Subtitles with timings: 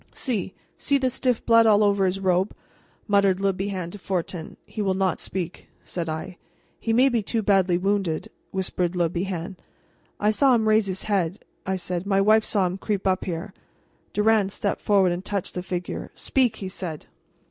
[0.15, 2.55] "See see the stiff blood all over his robe,"
[3.07, 4.57] muttered Le Bihan to Fortin.
[4.65, 6.39] "He will not speak," said I.
[6.79, 9.57] "He may be too badly wounded," whispered Le Bihan.
[10.19, 13.53] "I saw him raise his head," I said, "my wife saw him creep up here."
[14.11, 16.09] Durand stepped forward and touched the figure.
[16.15, 17.05] "Speak!" he said.